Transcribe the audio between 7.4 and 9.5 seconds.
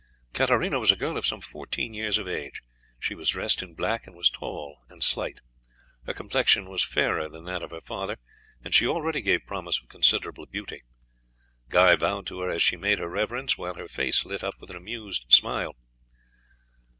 that of her father, and she already gave